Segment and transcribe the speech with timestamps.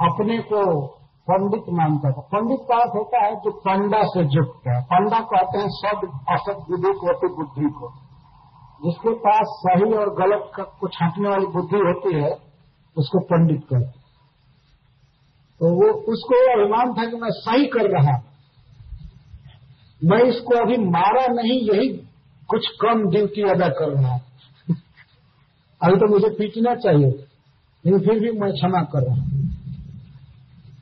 [0.00, 0.86] अपने को
[1.28, 5.58] पंडित मानता था पंडित का अर्थ होता है जो पंडा से युक्त है। पंडा कहते
[5.58, 7.92] हैं सद असत विदित होती बुद्धि को।
[8.84, 12.30] जिसके पास सही और गलत का कुछ हटने वाली बुद्धि होती है,
[12.96, 13.94] उसको पंडित कहते हैं।
[15.60, 18.18] तो वो उसको अभिमान था कि मैं सही कर रहा
[20.04, 21.88] मैं इसको अभी मारा नहीं, यही
[22.48, 24.14] कुछ कम ड्यूटी अदा कर रहा
[25.82, 27.10] अभी तो मुझे पीटना चाहिए
[27.84, 29.39] लेकिन फिर भी मैं क्षमा कर रहा हूँ।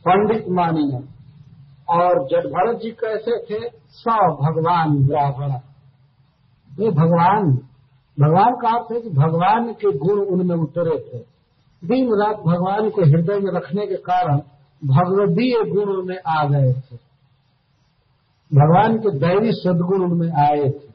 [0.05, 0.99] पंडित मानिए
[1.89, 3.69] और जब भरत जी कैसे थे?
[3.91, 4.05] स
[4.43, 5.53] भगवान ब्राह्मण।
[6.71, 7.59] ये भगवान
[8.19, 11.19] भगवान का अर्थ है कि भगवान के गुण उनमें उतरे थे।
[11.83, 14.41] दिन रात भगवान को हृदय में रखने के कारण
[14.83, 16.97] भगवदीय गुण उनमें आ गए थे।
[18.51, 20.89] भगवान के दैवी सदगुण उनमें आए थे।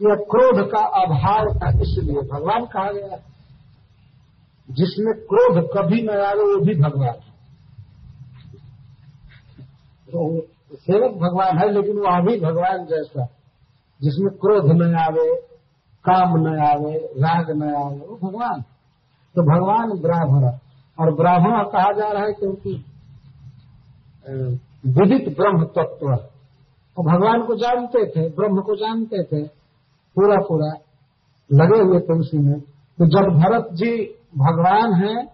[0.00, 3.16] यह क्रोध का अभाव था, इसलिए भगवान कहा गया
[4.68, 7.27] जिसमें क्रोध कभी न आवे वो भी भगवान।
[10.08, 13.28] तो सेवक भगवान है, लेकिन वह भी भगवान जैसा।
[14.02, 15.36] जिसमें क्रोध न आवे,
[16.04, 18.60] काम न आवे, राग न आवे, वो भगवान।
[19.34, 20.52] तो भगवान ब्राह्मण।
[21.00, 22.84] और ब्राह्मण कहा जा रहा है क्योंकि
[24.86, 26.06] विदित ब्रह्म तत्व
[26.98, 29.48] और भगवान को जानते थे, ब्रह्म को जानते थे
[30.14, 30.72] पूरा पूरा
[31.52, 32.60] लगे हुए थे उसी में।
[32.98, 35.28] तो जब भरत जी भगवान हैं,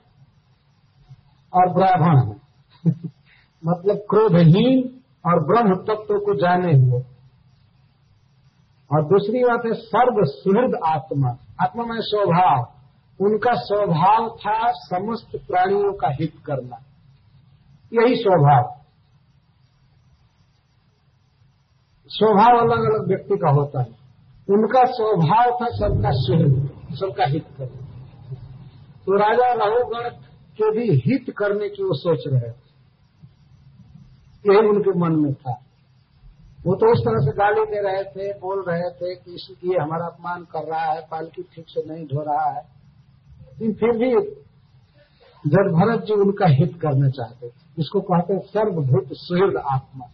[1.55, 2.41] और ब्राह्मण हैं।
[3.67, 7.03] मतलब क्रोधहीन और ब्रह्म तत्व को जाने हुए।
[8.93, 11.29] और दूसरी बात है सर्व सुहृद आत्मा
[11.63, 12.75] आत्मा में स्वभाव।
[13.21, 16.77] उनका स्वभाव था समस्त प्राणियों का हित करना।
[17.93, 18.81] यही स्वभाव।
[22.09, 24.05] स्वभाव अलग अलग व्यक्ति का होता है।
[24.51, 27.87] उनका स्वभाव था सबका सुहृद, सबका हित करना।
[29.07, 30.09] तो राजा रघुगण
[30.61, 32.64] के भी हित करने की वो सोच रहे थे।
[34.47, 35.61] यही उनके मन में था।
[36.67, 40.07] वो तो उस तरह से गाली दे रहे थे, बोल रहे थे कि इसलिए हमारा
[40.07, 42.63] अपमान कर रहा है, पालकी ठीक से नहीं धो रहा है।
[43.53, 44.11] लेकिन फिर भी
[45.45, 50.07] जब भरत जी उनका हित करना चाहते थे, इसको कहते हैं सर्वभूत सुहृद आत्मा।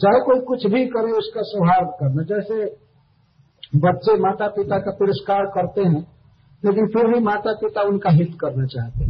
[0.00, 2.64] चाहे कोई कुछ भी करे, उसका सौहार्द करना। जैसे
[3.76, 6.06] बच्चे माता पिता का तिरस्कार करते हैं,
[6.64, 9.09] लेकिन फिर भी माता पिता उनका हित करना चाहते हैं।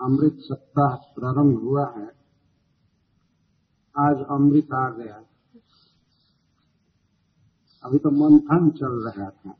[0.00, 2.06] अमृत सप्ताह प्रारंभ हुआ है।
[3.98, 5.24] आज अमृत आ गया।
[7.84, 9.54] अभी तो मंथन चल रहा था।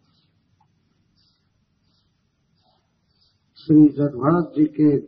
[3.56, 5.00] श्री जगभरत जी के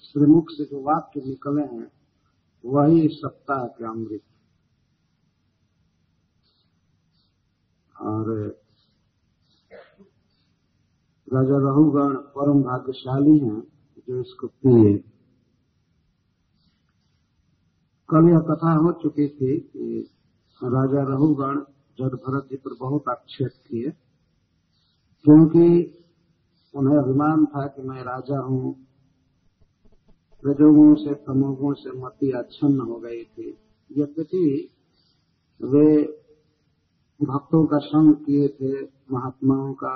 [0.00, 1.92] श्रीमुख से जो वाक्य निकले हैं,
[2.64, 4.20] वही सप्ताह के अमृत।
[8.00, 8.32] और
[11.32, 13.73] राजा रहुगण परम भाग्यशाली हैं।
[14.08, 14.96] जो इसको पिए
[18.08, 20.00] कल यह कथा हो चुकी थी कि
[20.60, 21.60] राजा रहुगण
[21.98, 23.90] जद भरत जी पर बहुत आक्षेप किए,
[25.24, 25.66] क्योंकि
[26.74, 28.74] उन्हें अभिमान था कि मैं राजा हूँ।
[30.42, 33.48] रजोगुण से तमोगुण से मति अच्छन्न हो गई थी।
[33.90, 34.46] यद्यपि
[35.60, 35.86] वे
[37.20, 38.72] भक्तों का संग किए थे,
[39.12, 39.94] महात्माओं का,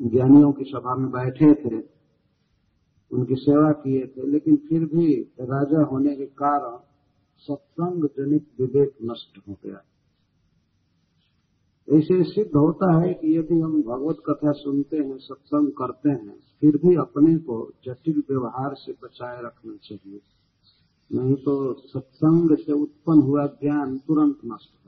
[0.00, 1.80] ज्ञानियों की सभा में बैठे थे
[3.12, 6.78] उनकी सेवा किए थे, लेकिन फिर भी राजा होने के कारण
[7.36, 9.84] सत्संग जनित विवेक नष्ट हो गया।
[11.88, 16.76] ऐसे सिद्ध होता है कि यदि हम भगवत कथा सुनते हैं, सत्संग करते हैं, फिर
[16.76, 20.20] भी अपने को जटिल व्यवहार से बचाए रखना चाहिए।
[21.12, 24.81] नहीं तो सत्संग से उत्पन्न हुआ ज्ञान तुरंत नष्ट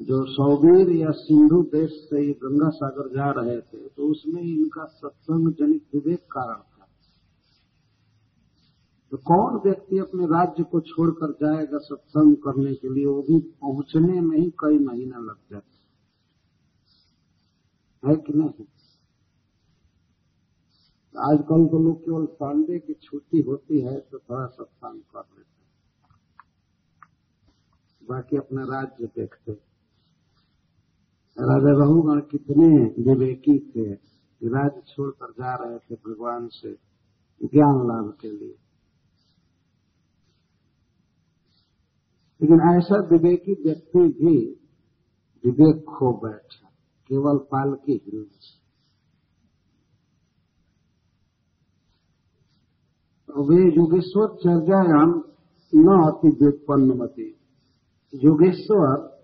[0.00, 4.84] जो सौवीर या सिंधु देश से ये गंगा सागर जा रहे थे तो उसमें इनका
[4.84, 6.86] सत्संग जनित विवेक कारण था।
[9.10, 13.06] तो कौन व्यक्ति अपने राज्य को छोड़कर जाएगा सत्संग करने के लिए?
[13.06, 15.76] वो भी पहुँचने में ही कई महीना लग जाते
[18.08, 18.64] है। कि नहीं?
[21.32, 25.56] आजकल तो लोग केवल संडे की छुट्टी होती है तो थोड़ा सत्संग कर लेते
[28.08, 29.75] बाकी अपना राज्य देखते राजा
[31.62, 34.16] रहुगण कितने विवेकी थे।
[34.48, 36.72] राज्य छोड़कर जा रहे थे भगवान से
[37.42, 38.54] ज्ञान लाभ के लिए।
[42.42, 44.46] लेकिन ऐसा विवेकी व्यक्ति भी
[45.44, 46.68] विवेक खो बैठा,
[47.08, 48.66] केवल पाल की हिलने से।
[53.42, 55.22] वे योगेश्वर चर्यायाम
[55.74, 57.36] न अति व्युत्पन्न मती।
[58.14, 59.15] योगेश्वर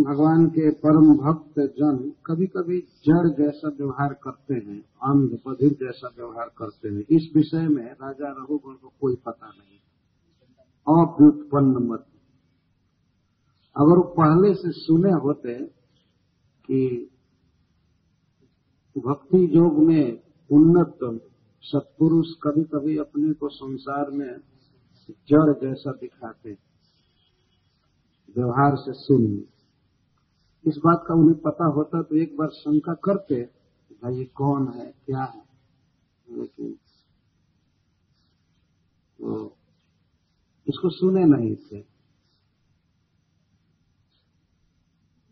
[0.00, 6.08] भगवान के परम भक्त जन कभी कभी जड़ जैसा व्यवहार करते हैं, अंध बधिर जैसा
[6.16, 9.78] व्यवहार करते हैं। इस विषय में राजा रघुगुण को कोई पता नहीं।
[10.88, 12.06] अव्युत्पन्न मत।
[13.76, 15.64] अगर वो पहले से सुने होते
[16.66, 17.10] कि
[18.98, 20.20] भक्ति योग में
[20.52, 21.20] उन्नत
[21.62, 24.36] सत्पुरुष कभी कभी अपने को संसार में
[25.10, 26.50] जड़ जैसा दिखाते।
[28.36, 29.44] व्यवहार से सुन।
[30.66, 33.42] इस बात का उन्हें पता होता तो एक बार शंका करते,
[34.02, 34.86] भाई ये कौन है?
[35.06, 35.42] क्या है?
[36.26, 36.72] लेकिन
[39.18, 39.56] तो
[40.66, 41.84] इसको सुने नहीं थे।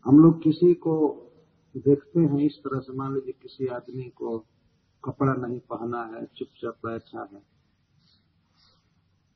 [0.05, 0.95] हम लोग किसी को
[1.75, 4.37] देखते हैं इस तरह से। मान लीजिए किसी आदमी को
[5.03, 7.39] कपड़ा नहीं पहना है, चुपचाप बैठा है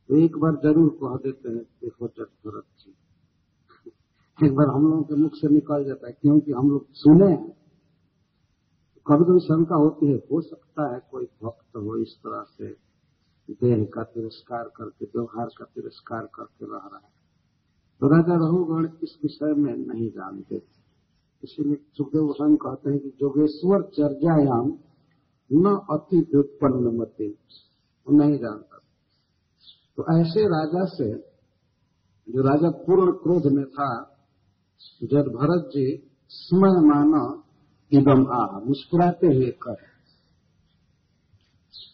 [0.10, 2.96] तो एक बार ज़रूर कह देते हैं, देखो जट भरत जी
[4.40, 7.52] एक बार हम लोगों के मुख से निकल जाता है, क्योंकि हम लोग सुने हैं।
[9.06, 12.68] कभी कभी शंका होती है, हो सकता है कोई भक्त हो इस तरह से
[13.62, 17.12] देह का तिरस्कार करके, व्यवहार का तिरस्कार करके रह रहा है।
[18.02, 20.78] तो राजा रघुगण इस विषय में नहीं जानते थे।
[21.44, 24.68] इसीलिए सुखदेव गोस्वामी कहते हैं कि जोगेश्वर चर्यायाम
[25.52, 28.78] न अति व्युत्पन्न मते, वो नहीं जानता
[29.98, 31.10] तो ऐसे राजा से,
[32.28, 33.90] जो राजा पूर्ण क्रोध में था
[35.04, 35.86] जब भरत जी
[36.32, 37.22] स्मय माना
[37.92, 39.78] इदम आह मुस्कुराते हुए कर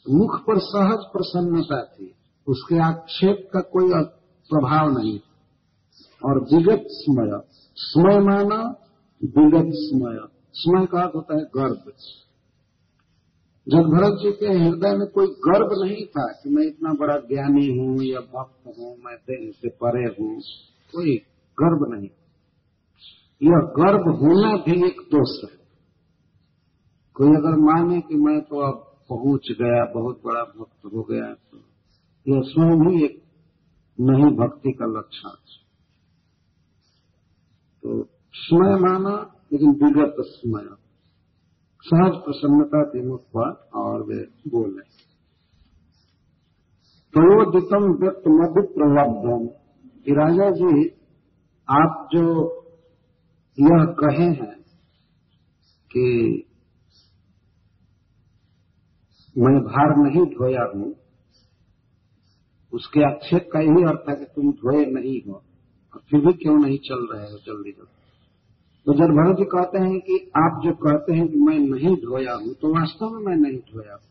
[0.09, 2.15] मुख पर सहज प्रसन्नता थी,
[2.47, 3.89] उसके आक्षेप का कोई
[4.49, 5.19] प्रभाव नहीं
[6.23, 7.31] और विगत स्मय
[7.77, 8.57] स्मय माना
[9.21, 10.19] विगत स्मय
[10.53, 11.91] स्मय का अर्थ होता है गर्व
[13.67, 17.65] जब भरत जी के हृदय में कोई गर्व नहीं था कि मैं इतना बड़ा ज्ञानी
[17.67, 20.41] हूँ या भक्त हूँ, मैं देह से परे हूँ,
[20.93, 21.15] कोई
[21.57, 22.09] गर्व नहीं
[23.41, 25.53] यह गर्व होना भी एक दोष है।
[27.15, 31.57] कोई अगर माने कि मैं तो अब पहुँच गया, बहुत बड़ा भक्त हो गया तो
[32.25, 33.21] यह स्वयं ही एक
[33.97, 35.35] नहीं भक्ति का लक्षण
[37.83, 38.03] तो
[38.35, 39.15] स्मय माना,
[39.51, 40.67] लेकिन विगत समय।
[41.85, 43.49] सहज प्रसन्नता के मुख पर
[43.79, 44.83] और वे बोले
[47.13, 49.45] प्रयोदितम व्यक्त मध्य प्रलब्धम
[50.05, 50.71] कि राजा जी,
[51.67, 52.23] आप जो
[53.57, 54.53] यह कहे हैं
[55.91, 56.05] कि
[59.35, 60.93] मैं भार नहीं धोया हूँ,
[62.73, 65.41] उसके आक्षेप का यही अर्थ है कि तुम धोए नहीं हो,
[65.93, 67.91] और फिर भी क्यों नहीं चल रहे हो जल्दी जल्दी?
[68.85, 72.33] तो जब भरत जी कहते हैं कि आप जो कहते हैं कि मैं नहीं धोया
[72.33, 74.01] हूँ तो वास्तव में मैं नहीं धोया हूँ।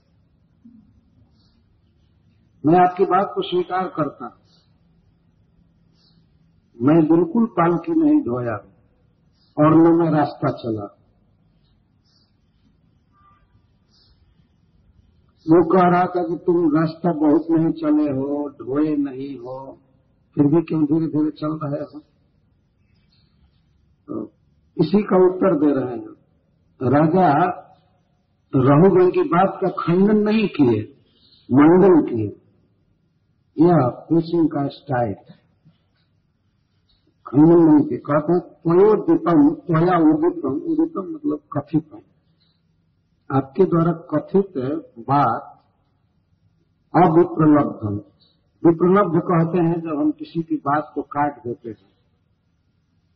[2.64, 4.42] मैं आपकी बात को स्वीकार करता हूँ।
[6.76, 8.73] मैं बिल्कुल पालकी नहीं धोया हूँ।
[9.56, 10.86] और न मैं रास्ता चला।
[15.46, 19.56] वो कह रहा था कि तुम रास्ता बहुत नहीं चले हो, ढोए नहीं हो,
[20.36, 21.98] फिर भी क्यों धीरे धीरे चल रहे हो?
[24.08, 24.22] तो
[24.76, 26.14] इसी का उत्तर दे रहे हैं।
[26.80, 27.28] राजा
[28.52, 30.80] रहुगण की बात का खंडन नहीं किए,
[31.48, 32.30] मंडन किए।
[33.56, 35.14] यह पूछिंग का स्टाइल
[37.26, 42.02] खंडन किए कहते हैं त्वयोदितम त्वया उदितम उदितम मतलब कथित है।
[43.30, 44.52] आपके द्वारा कथित
[44.98, 45.50] बात
[46.94, 47.94] अविप्रलब्धम।
[48.62, 51.92] विप्रलब्ध कहते हैं जब हम किसी की बात को काट देते हैं,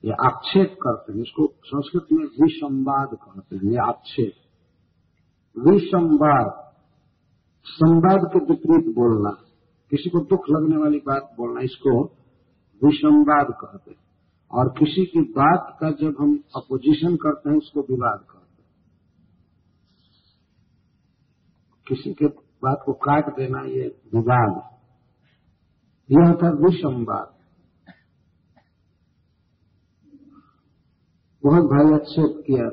[0.04, 4.32] या आक्षेप करते हैं, इसको संस्कृत में विसंवाद कहते हैं, ये आक्षेप।
[5.56, 6.50] विसंवाद,
[7.66, 9.30] संवाद के विपरीत बोलना,
[9.92, 12.17] किसी को दुख लगने वाली बात बोलना, इसको
[12.84, 13.98] विसंवाद कहते हैं।
[14.52, 18.68] और किसी की बात का जब हम अपोजिशन करते हैं, उसको विवाद कहते हैं।
[21.88, 22.26] किसी के
[22.62, 24.78] बात को काट देना ये विवाद
[26.10, 27.38] यह था विसंवाद।
[31.44, 32.70] बहुत भाई आक्षेप किया।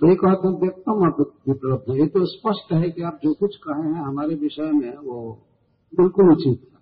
[0.00, 1.08] तो एक कहते हैं, व्यक्तम
[1.52, 5.46] उपलब्ध ये तो स्पष्ट है कि आप जो कुछ कहे हैं, हमारे विषय में वो
[5.94, 6.78] बिल्कुल उचित है।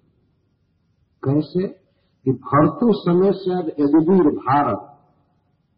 [1.24, 1.83] कैसे?
[2.24, 4.98] कि भरतु समय शायद यदुवीर भारत,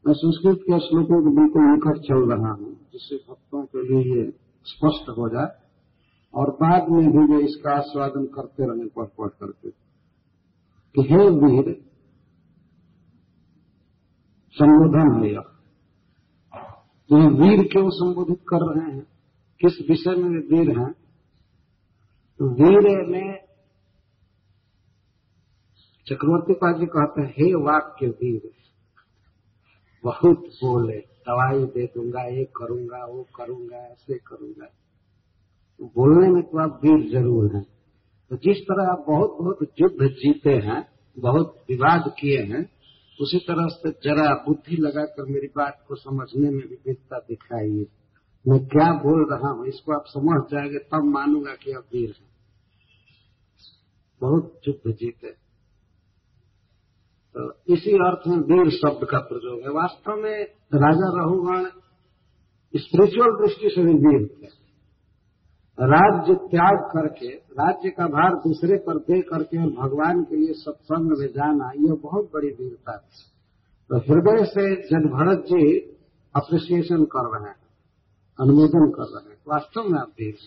[0.07, 4.31] मैं संस्कृत के श्लोकों को बिल्कुल निकट चल रहा हूँ, जिससे भक्तों के लिए ये
[4.65, 5.49] स्पष्ट हो जाए,
[6.35, 9.71] और बाद में भी वे इसका आस्वादन करते रहे पढ़ पढ़ करके।
[10.95, 11.85] कि हे वीर,
[14.53, 15.41] संबोधन है यह।
[17.09, 19.07] तो वीर क्यों संबोधित कर रहे हैं?
[19.61, 20.93] किस विषय में वीर हैं?
[22.39, 23.46] तो वीर में
[26.07, 28.51] चक्रवर्ती पाद जी कहते हैं, हे वाक्य वीर,
[30.05, 34.67] बहुत बोले, दवाई दे दूँगा, ये करूँगा, वो करूँगा, ऐसे करूँगा।
[35.81, 37.63] बोलने में तो आप वीर ज़रूर हैं।
[38.31, 42.71] तो जिस तरह आप बहुत बहुत युद्ध जीते हैं, बहुत विवाद किए हैं,
[43.21, 47.87] उसी तरह से जरा बुद्धि लगाकर मेरी बात को समझने में भी वीरता दिखाइए।
[48.49, 52.31] मैं क्या बोल रहा हूँ, इसको आप समझ जाएँगे, तब मानूँगा कि आप वीर हैं।
[54.21, 55.46] बहुत युद्ध जीते
[57.37, 60.37] तो इसी अर्थ में वीर शब्द का प्रयोग है। वास्तव में
[60.77, 61.65] राजा रहुगण
[62.75, 64.49] स्पिरिचुअल दृष्टि से भी वीर थे।
[65.79, 71.13] राज्य त्याग करके, राज्य का भार दूसरे पर दे करके और भगवान के लिए सत्संग
[71.13, 73.25] में जाना यह बहुत बड़ी वीरता है
[73.91, 75.65] तो हृदय से जन भरत जी
[76.35, 77.59] अप्रिसिएशन कर रहे हैं,
[78.39, 80.39] अनुमोदन कर रहे हैं। वास्तव में आप वीर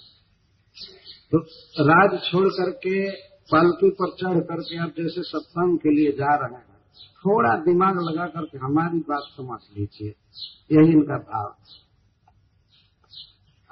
[1.31, 1.38] तो
[1.86, 2.96] राज छोड़ करके,
[3.50, 6.69] पालकी पर चढ़ करके आप जैसे सत्संग के लिए जा रहे हैं
[7.00, 10.10] थोड़ा दिमाग लगा करके हमारी बात समझ लीजिए।
[10.72, 11.56] यही इनका भाव।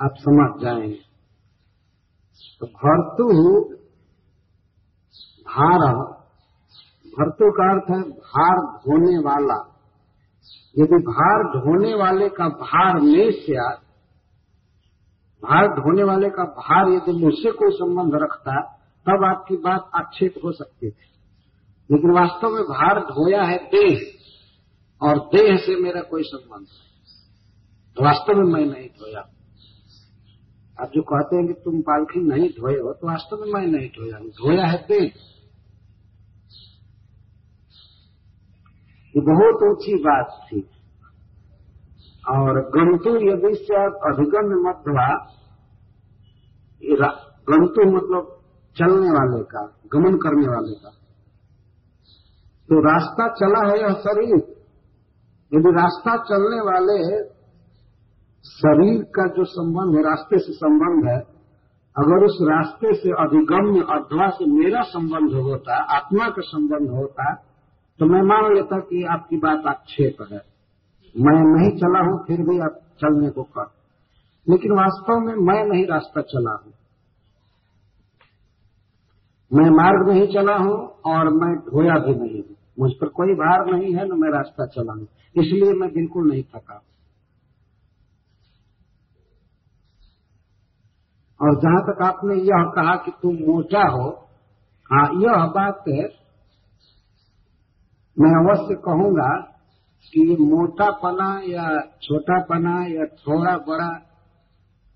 [0.01, 0.99] आप समझ जाएँगे।
[2.59, 3.49] तो भर्तु
[5.41, 5.95] भार।
[7.07, 9.73] भर्तु का अर्थ है भार ढोने वाला।
[10.77, 13.87] यदि भार ढोने वाले का भार में से
[15.43, 18.61] भार ढोने वाले का भार यदि मुझसे कोई संबंध रखता,
[19.09, 21.16] तब आपकी बात आक्षेप हो सकती थी।
[21.89, 23.99] लेकिन वास्तव में भार ढोया है देह
[25.01, 29.21] और देह से मेरा कोई संबंध नहीं। वास्तव में मैं नहीं ढोया
[30.77, 33.87] आप जो कहते हैं कि तुम पालखी नहीं धोए हो तो वास्तव में मैं नहीं
[33.89, 35.05] धोया। हूँ धोया है देह।
[39.15, 40.59] ये बहुत ऊँची बात थी।
[42.29, 45.07] और गंतु यदि से अधिगम मध्वा
[47.47, 48.33] गंतु मतलब
[48.75, 49.61] चलने वाले का,
[49.93, 50.89] गमन करने वाले का।
[52.69, 54.35] तो रास्ता चला है यह शरीर।
[55.51, 56.97] यदि रास्ता चलने वाले
[58.45, 61.17] शरीर का जो संबंध है, रास्ते से संबंध है,
[61.95, 67.33] अगर उस रास्ते से अधिगम्य अथवा से मेरा संबंध होता, आत्मा का संबंध होता
[67.99, 70.41] तो मैं मान लेता कि आपकी बात आक्षेप है।
[71.15, 73.65] मैं नहीं चला हूँ, फिर भी आप चलने को कर
[74.47, 76.73] लेकिन वास्तव में मैं नहीं रास्ता चला हूँ।
[79.51, 83.65] मैं मार्ग नहीं चला हूँ और मैं ढोया भी नहीं हूँ। मुझ पर कोई भार
[83.65, 86.81] नहीं है, न मैं रास्ता चला हूँ इसलिए मैं बिल्कुल नहीं थका।
[91.39, 94.07] और जहाँ तक आपने यह कहा कि तुम मोटा हो
[94.89, 96.03] हाँ यह बात है,
[98.17, 99.29] मैं अवश्य कहूँगा
[100.13, 101.65] कि ये मोटापना या
[102.01, 103.89] छोटापना या थोड़ा बड़ा,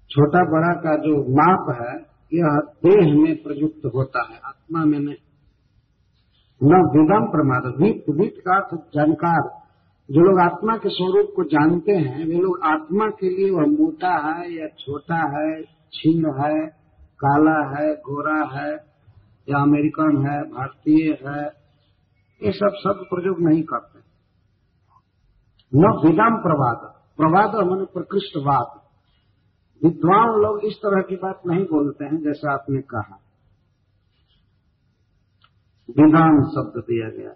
[0.10, 1.94] छोटा बड़ा का जो माप है,
[2.32, 5.16] यह देह में प्रयुक्त होता है, आत्मा में नहीं।
[6.64, 9.62] न विदम प्रमाद वित्त वित्त का अर्थ जानकार।
[10.12, 14.10] जो लोग आत्मा के स्वरूप को जानते हैं, वे लोग आत्मा के लिए वह मोटा
[14.10, 16.68] है या छोटा है छीन है,
[17.24, 18.74] काला है, गोरा है,
[19.50, 21.46] या अमेरिकन है, भारतीय है,
[22.44, 24.00] ये सब शब्द प्रयोग नहीं करते।
[25.76, 28.82] न विदाम प्रवाद प्रवाद मन प्रकृष्टवाद।
[29.84, 33.20] विद्वान लोग इस तरह की बात नहीं बोलते हैं, जैसा आपने कहा।
[36.00, 37.30] विधान शब्द दिया गया।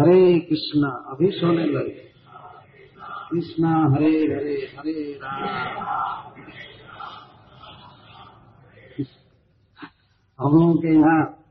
[0.00, 2.06] हरे कृष्णा, अभी सोने लगे।
[3.30, 5.96] कृष्णा, हरे हरे हरे राम।
[10.40, 11.44] हम लोगों के यहाँ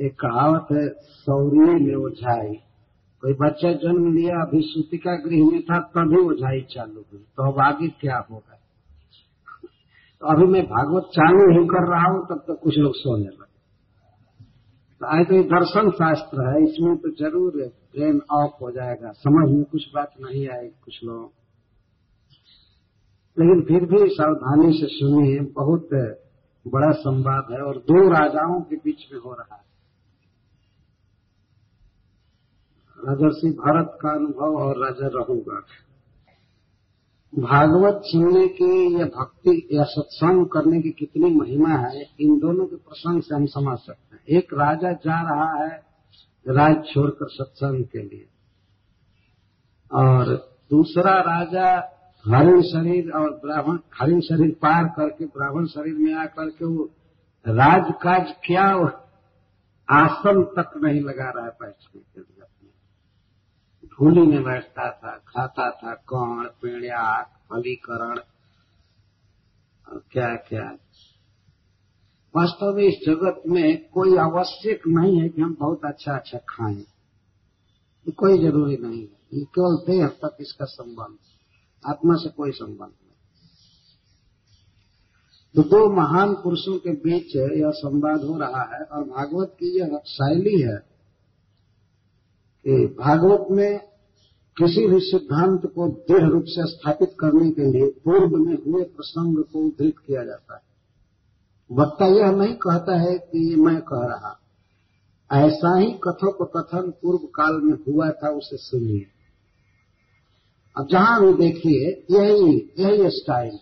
[0.00, 2.54] एक कहावत है, सौर्य में ओझाई।
[3.20, 7.60] कोई बच्चा जन्म लिया अभी सूतिका गृह में था, तभी ओझाई चालू हुई। तो अब
[7.60, 8.56] आगे क्या होगा?
[10.20, 13.24] तो अभी मैं भागवत चालू ही कर रहा हूँ, तब तक तो कुछ लोग सोने
[13.24, 13.49] लगे।
[15.00, 17.52] आए तो ये दर्शन शास्त्र है, इसमें तो ज़रूर
[17.92, 21.30] ब्रेन ऑफ़ हो जाएगा। समझ में कुछ बात नहीं आएगी कुछ लोग।
[23.36, 25.88] लेकिन फिर भी सावधानी से सुनिए, बहुत
[26.66, 29.68] बड़ा संवाद है और दो राजाओं के बीच में हो रहा है।
[32.98, 35.62] राजर्षि, भारत का अनुभव और राजा रघुगढ़
[37.38, 42.76] भागवत सुनने की या भक्ति या सत्संग करने की कितनी महिमा है, इन दोनों के
[42.76, 45.82] प्रसंग से हम समझ सकते हैं। एक राजा जा रहा है,
[46.48, 48.26] राज छोड़कर सत्संग के लिए।
[49.92, 50.24] और
[50.70, 56.64] दूसरा राजा हरिण शरीर और ब्राह्मण, हरिण शरीर पार करके ब्राह्मण शरीर में आकर के
[56.64, 56.90] वो
[57.48, 58.66] राजकाज क्या,
[59.88, 62.39] आसन तक नहीं लगा रहा है बैठने के लिए।
[64.00, 68.18] धूली में बैठता था, खाता था, कौन, पेड़िया, फलीकरण,
[69.86, 70.70] और क्या क्या
[72.34, 76.84] वास्तव में इस जगत में कोई आवश्यक नहीं है कि हम बहुत अच्छा अच्छा खाएँ
[78.18, 81.18] कोई ज़रूरी नहीं है। ये केवल देह तक इसका संबंध
[81.84, 83.14] आत्मा से कोई संबंध नहीं।
[85.54, 90.00] तो दो महान पुरुषों के बीच यह संवाद हो रहा है, और भागवत की यह
[90.06, 90.76] शैली है
[92.66, 93.89] कि भागवत में
[94.62, 99.44] किसी भी सिद्धांत को दृढ़ रूप से स्थापित करने के लिए पूर्व में हुए प्रसंग
[99.44, 100.60] को उद्धृत किया जाता है।
[101.72, 104.40] वक्ता यह नहीं कहता है कि मैं कह रहा।
[105.32, 109.06] ऐसा ही कथोपकथन पूर्व काल में हुआ था, उसे सुनिए।
[110.76, 113.58] अब जहाँ भी देखिए, यही यही स्टाइल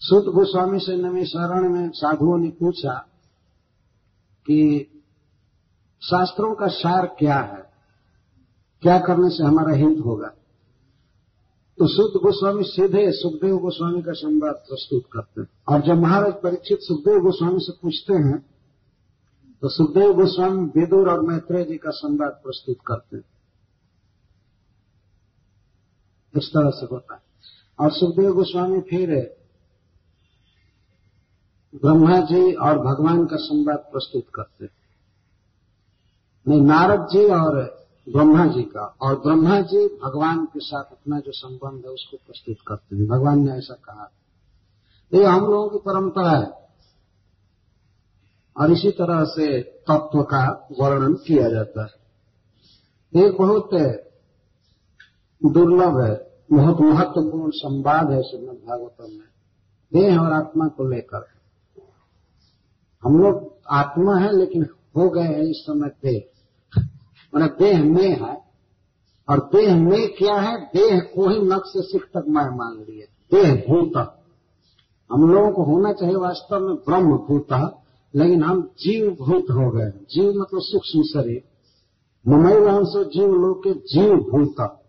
[0.00, 2.94] सुत गोस्वामी से नवी शरण में साधुओं ने पूछा
[4.46, 4.86] कि
[6.02, 7.63] शास्त्रों का सार क्या है?
[8.84, 10.28] क्या करने से हमारा हित होगा?
[11.78, 16.78] तो सुख गोस्वामी सीधे सुखदेव गोस्वामी का संवाद प्रस्तुत करते हैं। और जब महाराज परीक्षित
[16.80, 18.38] सुखदेव गोस्वामी से पूछते हैं
[19.62, 23.24] तो सुखदेव गोस्वामी विदुर और मैत्रेय जी का संवाद प्रस्तुत करते हैं।
[26.36, 27.22] इस तरह से होता है।
[27.80, 29.36] और सुखदेव गोस्वामी फिर
[31.74, 34.72] ब्रह्मा जी और भगवान का संवाद प्रस्तुत करते हैं।
[36.48, 41.32] नहीं, नारद जी और ब्रह्मा जी का। और ब्रह्मा जी भगवान के साथ अपना जो
[41.32, 44.12] संबंध है, उसको प्रस्तुत करते हैं। भगवान ने ऐसा कहा।
[45.14, 46.64] ये हम लोगों की परंपरा है।
[48.60, 52.04] और इसी तरह से तत्व का वर्णन किया जाता है।
[53.22, 53.70] एक बहुत
[55.52, 59.28] दुर्लभ है। बहुत महत्वपूर्ण संवाद है श्रीमद भागवतम में।
[59.92, 61.26] देह और आत्मा को लेकर।
[63.04, 66.33] हम लोग आत्मा है, लेकिन हो गए हैं इस समय देह
[67.34, 68.34] मैंने देह में है,
[69.28, 70.56] और देह में क्या है?
[70.66, 73.96] देह को ही नक से सिख तक मैं मान लिए देह भूत
[75.10, 77.52] हम लोगों को होना चाहिए वास्तव में ब्रह्म भूत
[78.14, 81.42] लेकिन हम जीव भूत हो गए जीव मतलब सूक्ष्म शरीर।
[82.28, 84.80] ममई अंश जीव लोग के जीव भूत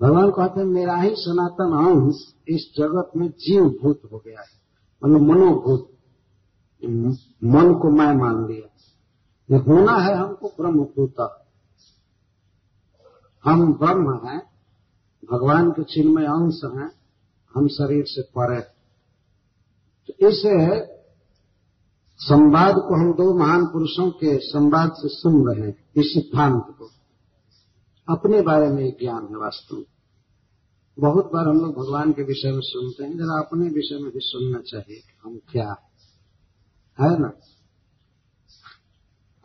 [0.00, 4.46] भगवान कहते हैं, मेरा ही सनातन अंश इस जगत में जीव भूत हो गया है।
[5.04, 5.90] मतलब मनोभूत।
[7.44, 8.68] मन को मैं मान लिया
[9.50, 11.40] ये होना है हमको ब्रह्म ब्रह्मभूत
[13.44, 14.40] हम ब्रह्म हैं,
[15.32, 16.90] भगवान के चिन्मय अंश हैं,
[17.54, 18.60] हम शरीर से परे।
[20.06, 20.42] तो इस
[22.20, 26.88] संवाद को हम दो महान पुरुषों के संवाद से सुन रहे हैं, इस सिद्धांत को।
[28.08, 29.84] अपने बारे में ज्ञान है वास्तव
[30.98, 34.20] बहुत बार हम लोग भगवान के विषय में सुनते हैं, जरा अपने विषय में भी
[34.22, 35.70] सुनना चाहिए हम क्या
[36.98, 37.30] है ना?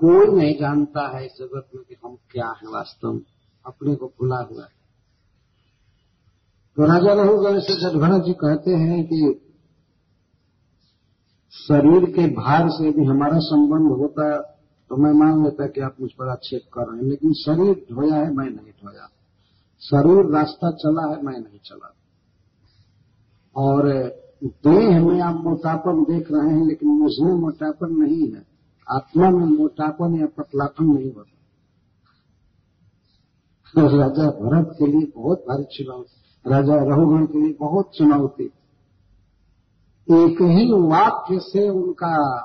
[0.04, 3.22] कोई नहीं जानता है इस जगत में कि हम क्या है, वास्तव में।
[3.66, 4.80] अपने को भुला हुआ है।
[6.76, 9.42] तो राजा रघुगण से जदभरत जी कहते हैं कि
[11.52, 14.42] शरीर के भार से यदि हमारा संबंध होता
[14.90, 18.16] तो मैं मान लेता कि आप मुझ पर आक्षेप कर रहे हैं। लेकिन शरीर ढोया
[18.16, 19.10] है, मैं नहीं ढोया।
[19.80, 21.96] शरीर रास्ता चला है, मैं नहीं चला।
[23.56, 23.94] और
[24.46, 28.59] देह में आप मोटापन देख रहे हैं, लेकिन मुझे मोटापन नहीं है।
[28.92, 31.36] आत्मा में मोटापन या पतलापन नहीं होता।
[33.76, 36.16] तो राजा भरत के लिए बहुत भारी चुनौती
[36.48, 38.44] राजा रघुगण के लिए बहुत चुनौती
[40.12, 42.42] एक ही वाक्य से उनका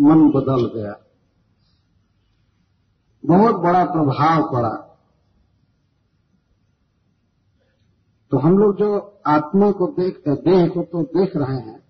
[0.00, 0.94] मन बदल गया।
[3.26, 4.88] बहुत बड़ा प्रभाव पड़ा।
[8.30, 11.81] तो हम लोग जो आत्मा को देखते, देह को तो देख रहे हैं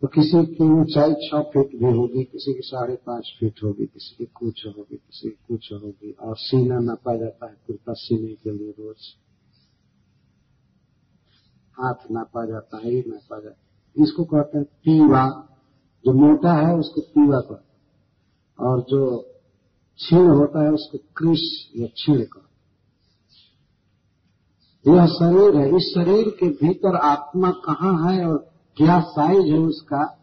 [0.00, 4.14] तो किसी की ऊंचाई छह फीट भी होगी, किसी की साढ़े पाँच फीट होगी, किसी
[4.14, 8.50] की कुछ होगी, किसी की कुछ होगी, और सीना नापा जाता है कुर्ता सीने के
[8.50, 8.96] लिए रोज।
[11.72, 15.48] हाथ नापा जाता है ये नापा जाता है। इसको कहते हैं पीवा।
[16.04, 17.74] जो मोटा है, उसको पीवा कहते हैं।
[18.68, 19.30] और जो
[19.98, 21.40] छीण होता है, उसको कृष
[21.76, 22.44] या छीण कहते
[24.88, 30.20] यह शरीर है। इस शरीर के भीतर आत्मा कहाँ है और क्या साइज़ है उसका?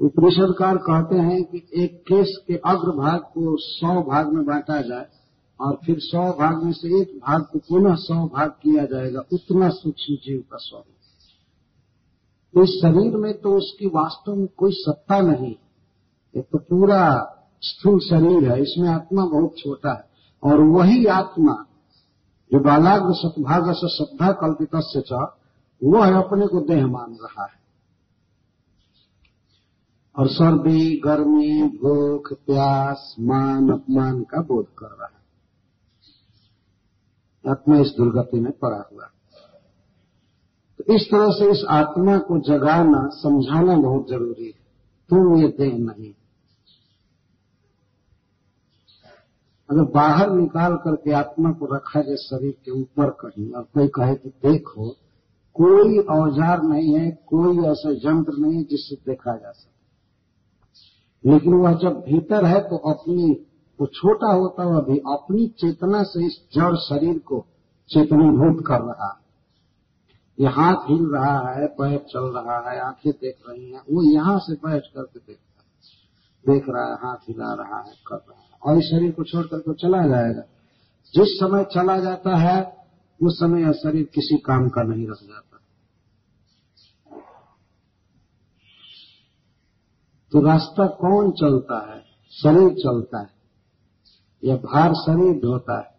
[0.00, 5.06] उपनिषदकार कहते हैं कि एक केस के अग्र भाग को सौ भाग में बांटा जाए
[5.60, 9.68] और फिर सौ भाग में से एक भाग को पुनः सौ भाग किया जाएगा, उतना
[9.68, 10.92] सूक्ष्म जीव का स्वरूप
[12.62, 15.54] इस शरीर में तो उसकी वास्तव में कोई सत्ता नहीं।
[16.36, 20.04] ये तो पूरा स्थूल शरीर है, इसमें आत्मा बहुत छोटा है।
[20.42, 21.64] और वही आत्मा,
[22.52, 25.24] जो बालाग्र सतभाग श्रद्धा कल्पित से वो
[25.82, 27.66] है अपने को देह मान रहा है।
[30.18, 35.16] और सर्दी, गर्मी, भूख, प्यास, मान, अपमान का बोध कर रहा है।
[37.50, 39.04] आत्मा इस दुर्गति में पड़ा हुआ
[40.78, 44.66] तो इस तरह से इस आत्मा को जगाना, समझाना बहुत ज़रूरी है।
[45.10, 46.14] तुम ये देह नहीं।
[49.70, 54.14] अगर बाहर निकाल करके आत्मा को रखा जाए, शरीर के ऊपर कहीं, और कोई कहे
[54.14, 54.96] कि देखो
[55.60, 59.76] कोई औज़ार नहीं है, कोई ऐसा यंत्र नहीं है जिससे देखा जा सके।
[61.30, 63.46] लेकिन वह जब भीतर है तो अपनी,
[63.80, 67.46] वो छोटा होता हुआ भी अपनी चेतना से इस जड़ शरीर को
[67.90, 69.26] चेतनीभूत कर रहा है।
[70.40, 74.38] ये हाथ हिल रहा है, पैर चल रहा है, आँखें देख रही हैं, वो यहाँ
[74.38, 75.66] से बैठ करके देखता है।
[76.46, 79.46] देख रहा है, हाथ हिला रहा है, कर रहा है। और इस शरीर को छोड़
[79.46, 80.42] करके चला जाएगा।
[81.14, 82.76] जिस समय चला जाता है,
[83.22, 85.45] उस समय यह शरीर किसी काम का नहीं रह जाता।
[90.32, 92.02] तो रास्ता कौन चलता है?
[92.32, 93.28] शरीर चलता है।
[94.44, 95.96] यह भार शरीर ढोता है।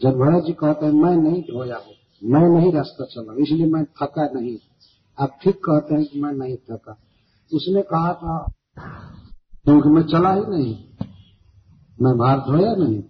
[0.00, 3.84] जब भैया जी कहते हैं, मैं नहीं ढोया हूँ। मैं नहीं रास्ता चला इसलिए मैं
[3.84, 4.58] थका नहीं
[5.18, 6.98] आप ठीक कहते हैं कि मैं नहीं थका।
[7.52, 8.52] उसने कहा था
[9.64, 10.74] क्योंकि मैं चला ही नहीं।
[12.02, 13.02] मैं भार धोया नहीं।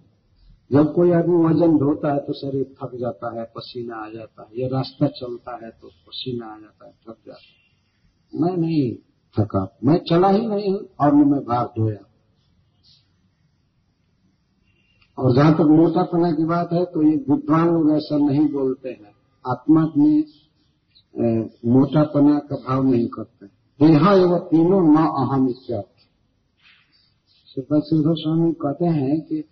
[0.71, 4.61] जब कोई आदमी वज़न धोता है तो शरीर थक जाता है, पसीना आ जाता है।
[4.61, 8.95] या रास्ता चलता है तो पसीना आ जाता है, थक जाता है। मैं नहीं
[9.35, 12.03] थका मैं चला ही नहीं हूँ और न मैं भार धोया।
[15.17, 19.13] और जहाँ तक मोटापना की बात है तो ये विद्वान लोग ऐसा नहीं बोलते हैं।
[19.45, 20.23] आत्मा में
[21.73, 23.45] मोटापना का भाव नहीं करते।
[23.79, 25.47] देहा एवं तीनों न अहम
[27.81, 29.43] सिंह स्वामी कहते हैं कि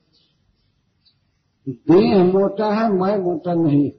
[1.68, 3.92] देह मोटा है, मैं मोटा नहीं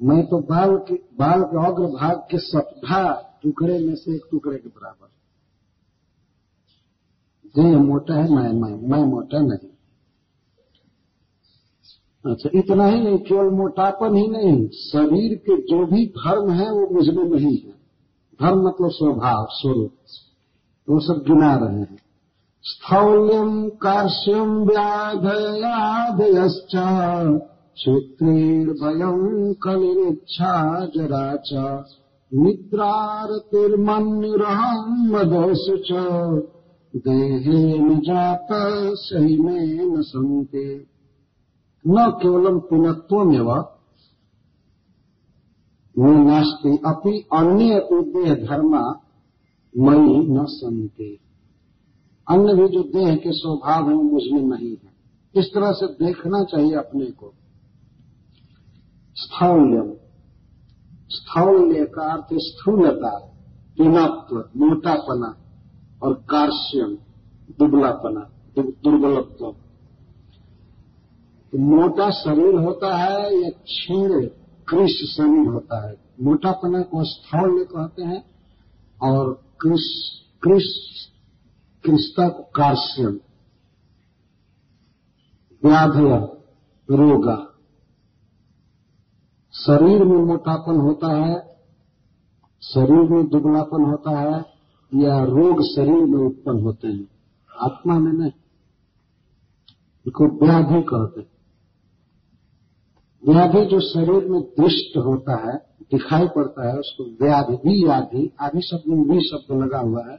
[0.00, 3.06] मैं तो बाल के बाल के अग्र भाग के सप्ताह
[3.42, 5.08] टुकड़े में से एक टुकड़े के बराबर
[7.56, 9.68] देह मोटा है, मैं मैं मैं मोटा नहीं।
[12.32, 16.94] अच्छा इतना ही नहीं, केवल मोटापन ही नहीं, शरीर के जो भी धर्म है, वो
[16.94, 17.74] मुझमें नहीं है।
[18.42, 19.92] धर्म मतलब स्वभाव, स्वरूप।
[20.90, 21.98] वो सब गिना रहे हैं।
[22.62, 26.72] स्थौल्यम् कार्श्यम् व्याधयादयश्च
[27.74, 31.84] क्षुत्रीर्भयम् कलिरिच्छा जरा च
[32.34, 35.92] निद्रारतिर्मन्युरहम् मदोष च।
[36.96, 38.48] देहेन जात
[38.94, 40.86] सही में न सन्ते
[41.86, 43.64] न केवलम पुनत्वमेव
[45.98, 49.00] नास्ति अपि अन्य उद्देह धर्मा
[49.78, 51.18] मई न संते
[52.30, 54.92] अन्य भी जो देह के स्वभाव है वो मुझमें नहीं है।
[55.34, 57.34] इस तरह से देखना चाहिए अपने को।
[59.14, 59.94] स्थौल्यम।
[61.08, 63.18] स्थौल्य का अर्थ स्थूलता
[63.76, 65.47] पिनत्व मोटापना।
[66.02, 66.94] और कार्श्यम,
[67.58, 69.52] दुबलापना दुर्बलत्व।
[71.52, 74.26] तो मोटा शरीर होता है या क्षीण,
[74.68, 78.24] कृष शरीर होता है। मोटापना को स्थौल्य कहते हैं
[79.02, 79.84] और कृष
[80.42, 80.64] कृष,
[81.84, 83.20] कृष्णा को कार्श्यम।
[85.64, 86.38] व्याधय,
[86.90, 87.54] रोगा।
[89.52, 91.60] शरीर में मोटापन होता है,
[92.62, 94.57] शरीर में दुबलापन होता है
[94.94, 97.08] या रोग शरीर में उत्पन्न होते हैं।
[97.60, 98.32] आत्मा में नहीं।
[100.06, 101.38] इसको व्याधि कहते
[103.24, 108.60] व्याधि जो शरीर में दृष्ट होता है, दिखाई पड़ता है, उसको व्याधि भी आधि आधि
[108.60, 110.18] शब्द में भी शब्द लगा हुआ है,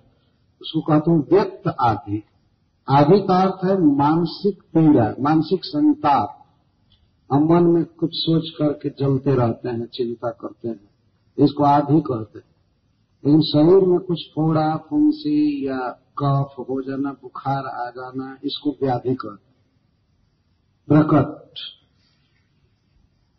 [0.61, 2.23] उसको कहते हैं व्यक्त आदि।
[2.89, 6.45] आदि का अर्थ है मानसिक पीड़ा, मानसिक संताप।
[7.31, 10.89] हम मन में कुछ सोच करके जलते रहते हैं, चिंता करते हैं,
[11.37, 12.48] इसको आदि कहते हैं।
[13.25, 15.77] लेकिन शरीर में कुछ फोड़ा, फुंसी या
[16.17, 19.35] कफ हो जाना बुखार आ जाना, इसको व्याधि कर
[20.89, 21.59] प्रकट।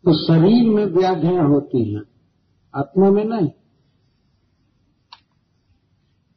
[0.05, 2.01] तो शरीर में व्याधियाँ होती हैं,
[2.75, 3.49] आत्मा में नहीं।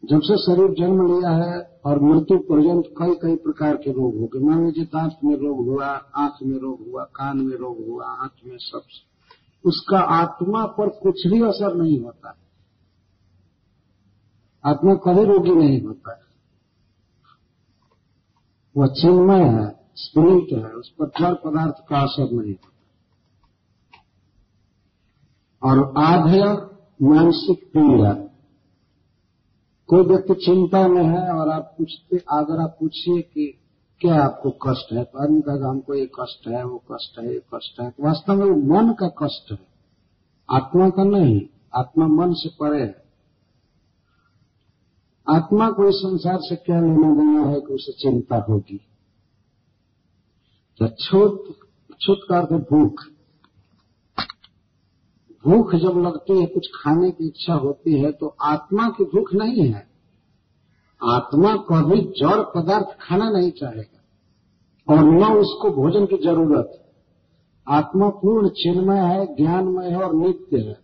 [0.04, 4.26] जब से शरीर जन्म लिया है और मृत्यु पर्यंत कई कई प्रकार के रोग हो
[4.26, 8.07] गए। मान लीजिए दांत में रोग हुआ, आँख में रोग हुआ, कान में रोग हुआ
[8.09, 8.83] हाथ में सब।
[9.64, 12.37] उसका आत्मा पर कुछ भी असर नहीं होता।
[14.64, 16.22] आत्मा कभी रोगी नहीं होता है।
[18.77, 22.70] वह चिन्मय है स्पिरिट है, उस पर जड़ पदार्थ का असर नहीं होता।
[25.62, 26.44] और आधय
[27.03, 28.12] मानसिक पीड़ा
[29.88, 33.61] कोई व्यक्ति चिंता में है और आप पूछते, अगर आप पूछिए कि
[34.00, 37.42] क्या आपको कष्ट है तो आदमी कहेगा, हमको ये कष्ट है, वो कष्ट है, ये
[37.55, 39.66] कष्ट है। तो वास्तव में वो मन का कष्ट है।
[40.50, 41.40] आत्मा का नहीं,
[41.74, 43.04] आत्मा मन से परे है।
[45.28, 48.80] आत्मा को इस संसार से क्या लेना देना है कि उसे चिंता होगी?
[50.78, 51.44] तो छूत
[52.00, 53.02] छूत का अर्थ भूख।
[55.46, 59.62] भूख जब लगती है, कुछ खाने की इच्छा होती है तो आत्मा की भूख नहीं
[59.62, 59.87] है।
[61.04, 64.00] आत्मा कभी जड़ पदार्थ खाना नहीं चाहेगा।
[64.94, 66.92] और न उसको भोजन की ज़रूरत।
[67.68, 70.78] आत्मा पूर्ण चिन्मय है, ज्ञानमय है और नित्य है।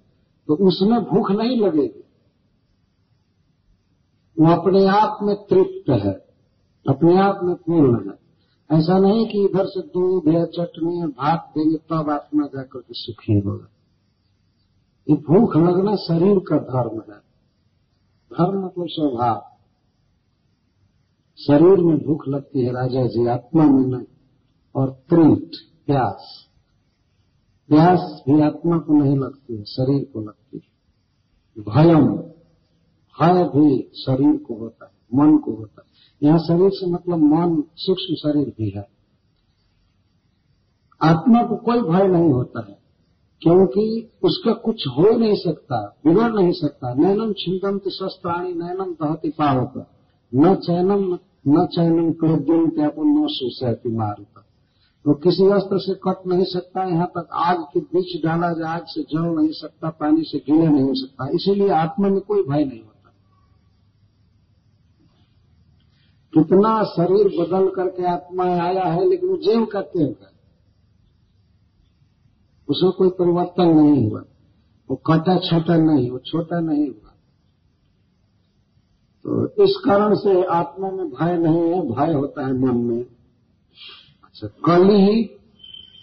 [0.47, 2.05] तो उसमें भूख नहीं लगेगी।
[4.41, 6.13] वो अपने आप में तृप्त है,
[6.89, 8.21] अपने आप में पूर्ण है।
[8.79, 12.95] ऐसा नहीं कि इधर से दूध है चटनी है भात देंगे, तब आत्मा जाकर के
[12.95, 13.69] सुखी होगा।
[15.11, 17.19] ये भूख लगना शरीर का धर्म है।
[18.33, 19.47] धर्म मतलब स्वभाव।
[21.37, 24.07] शरीर में भूख लगती है, राजा जी, आत्मा में नहीं,
[24.75, 25.51] और तृप्त,
[25.87, 26.47] प्यास।
[27.69, 30.71] प्यास भी आत्मा को नहीं लगती है, शरीर को लगती है।
[31.65, 32.23] भयम।
[33.21, 35.89] भय भी शरीर को होता है, मन को होता है।
[36.23, 38.87] यहाँ शरीर से मतलब मन, सूक्ष्म शरीर भी है।
[41.01, 42.79] आत्मा को कोई भय नहीं होता है,
[43.43, 49.31] क्योंकि उसका कुछ हो नहीं सकता, बिगड़ नहीं सकता। नैनम छिंदम तो स्वस्थाणी नैनम दहती
[49.31, 49.87] पावक।
[50.33, 54.41] न चैनम न चैनम क्रोद्यम त्यापन न सुसहती मारुता।
[55.05, 58.85] तो किसी अस्त्र से कट नहीं सकता, यहाँ तक आग के बीच डाला जाए आग
[58.87, 62.81] से जल नहीं सकता, पानी से गिले नहीं सकता। इसीलिए आत्मा में कोई भय नहीं
[62.81, 62.99] होता
[66.35, 70.31] कितना शरीर बदल करके आत्मा आया है, लेकिन जेव का तेव है
[72.69, 74.21] उसमें कोई परिवर्तन नहीं हुआ।
[74.91, 77.11] वो कटा छोटा नहीं, वो छोटा नहीं हुआ।
[79.25, 83.05] तो इस कारण से आत्मा में भय नहीं है, भय होता है मन में।
[84.25, 85.23] अच्छा कली ही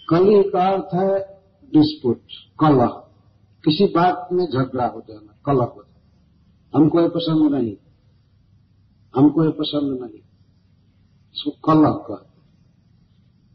[0.08, 1.40] कली का अर्थ है
[1.74, 2.20] डिस्पुट
[2.60, 2.86] कलह।
[3.64, 7.76] किसी बात में झगड़ा हो जाना, कलह हो जाना। हमको पसंद नहीं।
[9.14, 10.20] हमको ये पसंद नहीं।
[11.34, 12.26] इसको कलह कहते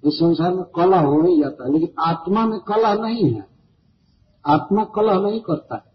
[0.03, 3.45] इस संसार में कला हो ही जाता है, लेकिन आत्मा में कला नहीं है।
[4.45, 5.91] आत्मा कलह नहीं करता है।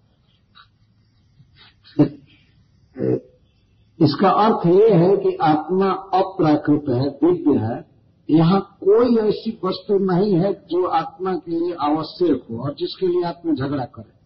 [4.01, 7.87] इसका अर्थ ये है कि आत्मा अप्राकृत है, दिव्य है।
[8.29, 13.25] यहाँ कोई ऐसी वस्तु नहीं है जो आत्मा के लिए आवश्यक हो और जिसके लिए
[13.25, 14.18] आत्मा झगड़ा करे।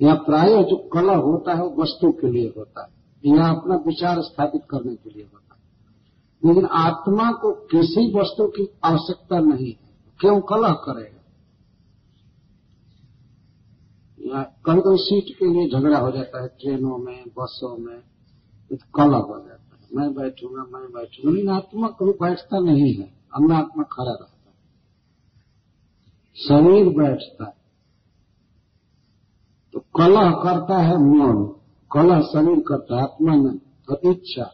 [0.00, 4.20] यहाँ प्राय जो कला होता है वो वस्तु के लिए होता है यहाँ अपना विचार
[4.20, 5.60] स्थापित करने के लिए होता है।
[6.42, 11.22] लेकिन आत्मा को किसी वस्तु की आवश्यकता नहीं है, क्यों कलह करेगा?
[14.20, 17.98] यहाँ कभी कभी सीट के लिए झगड़ा हो जाता है, ट्रेनों में, बसों में
[18.70, 23.12] तो कलह हो जाता है। मैं बैठूँगा मैं बैठूँगा लेकिन आत्मा कभी बैठता नहीं है
[23.34, 24.54] अन्य आत्मा खड़ा रहता है।
[26.36, 27.65] शरीर बैठता है।
[29.76, 31.60] तो कलह करता है मन,
[31.92, 33.58] कलह शरीर करता है आत्मा नहीं
[33.90, 34.50] और इच्छा।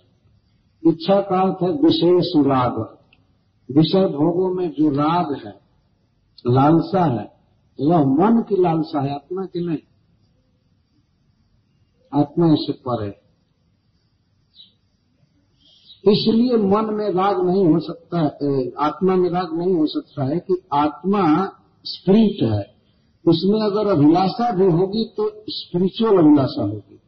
[0.87, 2.99] इच्छा का अर्थ है विशेष राग।
[3.77, 5.55] विषय भोगों में जो राग है,
[6.47, 7.33] लालसा है,
[7.81, 9.79] वह मन की लालसा है, आत्मा की नहीं।
[12.15, 13.23] आत्मा इससे परे।
[16.13, 18.21] इसलिए मन में राग नहीं हो सकता
[18.87, 21.47] आत्मा में राग नहीं हो सकता है कि आत्मा
[21.85, 22.82] स्पिरिट है।
[23.29, 27.01] उसमें अगर अभिलाषा भी होगी तो स्पिरिचुअल अभिलाषा होगी।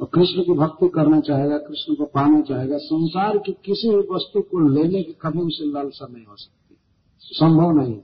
[0.00, 4.40] और कृष्ण की भक्ति करना चाहेगा, कृष्ण को पाना चाहेगा, संसार की किसी भी वस्तु
[4.40, 6.76] को लेने की कभी उसे लालसा नहीं हो सकती।
[7.20, 7.94] संभव नहीं।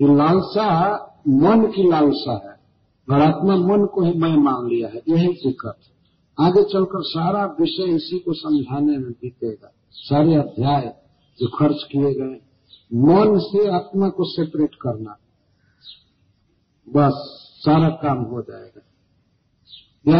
[0.00, 0.96] ये लालसा
[1.28, 2.54] मन की लालसा है।
[3.10, 5.78] और आत्मा मन को ही मैं मान लिया है। यही दिक्कत
[6.40, 10.96] आगे चलकर सारा विषय इसी को समझाने में बीतेगा। सारे अध्याय
[11.40, 12.40] जो खर्च किए गए,
[12.94, 15.16] मन से आत्मा को सेपरेट करना।
[16.88, 17.12] बस
[17.60, 18.80] सारा काम हो जाएगा।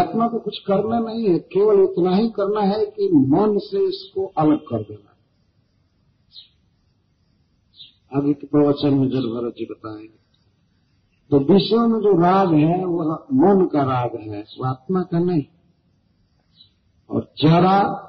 [0.00, 4.27] आत्मा को कुछ करना नहीं है, केवल इतना ही करना है कि मन से इसको
[4.27, 5.11] अलग कर देना।
[8.18, 10.24] आगे के प्रवचन में जल भरत जी बताएँगे।
[11.31, 15.44] तो विश्व में जो राग है, वह मन का राग है वह आत्मा का नहीं।
[17.11, 18.00] और जरा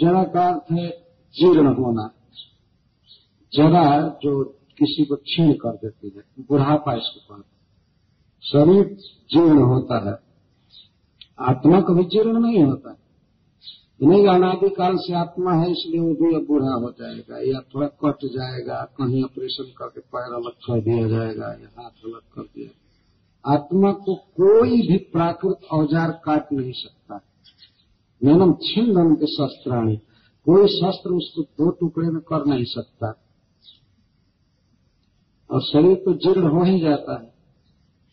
[0.00, 0.90] जरा का अर्थ है
[1.34, 2.14] जीर्ण होना।
[3.52, 4.44] जरा जो
[4.78, 7.59] किसी को छीण कर देती है, बुढ़ापा इसको कहते
[8.44, 8.84] शरीर
[9.30, 10.18] जीर्ण होता है।
[11.38, 12.96] आत्मा कभी जीर्ण नहीं होता।
[14.02, 18.84] नहीं अनादिकाल से आत्मा है, इसलिए वो भी बूढ़ा हो जाएगा, या थोड़ा कट जाएगा,
[18.84, 22.70] कहीं ऑपरेशन करके पैर अलग कर दिया जाएगा, या हाथ अलग कर दिया
[23.44, 27.20] आत्मा को कोई भी प्राकृत औज़ार काट नहीं सकता।
[28.22, 29.96] नैनम छिंदन के शस्त्राणी,
[30.46, 33.22] कोई शस्त्र उसको दो टुकड़े में कर नहीं सकता।
[35.50, 37.39] और शरीर तो जीर्ण हो ही जाता है।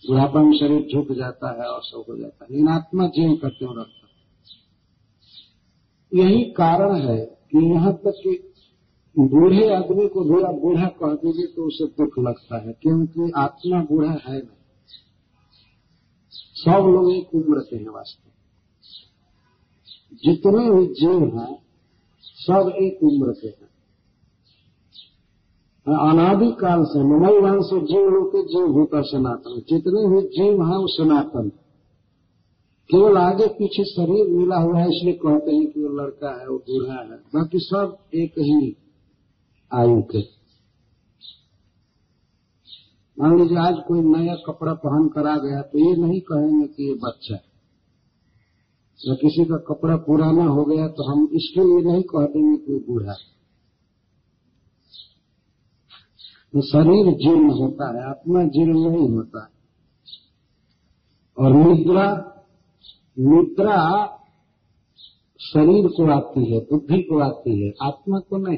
[0.04, 3.66] बुढ़ापा में शरीर झुक जाता है और सब हो जाता है। लेकिन आत्मा जीर्ण करते
[3.66, 4.06] हो रखता
[6.12, 8.32] यही कारण है कि यहाँ तक कि
[9.16, 14.12] बूढ़े आदमी को आप बूढ़ा कह दीजिए तो उसे दुख लगता है, क्योंकि आत्मा बूढ़ा
[14.12, 14.56] है नहीं।
[16.56, 18.32] सब लोग एक उम्र के हैं वास्तव
[20.24, 21.54] जितने भी जीव हैं,
[22.38, 23.70] सब एक उम्र के हैं।
[25.88, 30.88] अनादि काल से मनोवान से जीव होकर जीव होता सनातन। जितने भी जीव हैं, वो
[30.88, 31.50] सनातन।
[32.90, 36.58] केवल आगे पीछे शरीर मिला हुआ है, इसलिए कहते हैं कि वो लड़का है, वो
[36.58, 38.76] बूढ़ा है। बाकी सब एक ही
[39.74, 40.20] आयु के।
[43.20, 46.88] मान लीजिए, आज कोई नया कपड़ा पहन कर आ गया तो ये नहीं कहेंगे कि
[46.88, 47.44] ये बच्चा है।
[49.00, 52.74] या किसी का कपड़ा पुराना हो गया तो हम इसके लिए नहीं कह देंगे कि
[52.74, 53.37] वो बूढ़ा है।
[56.54, 59.58] तो शरीर जीर्ण होता है, आत्मा जीर्ण नहीं होता। है
[61.38, 62.34] और निद्रा
[63.20, 64.06] निद्रा
[65.40, 68.58] शरीर को आती है, बुद्धि को आती है, आत्मा को नहीं।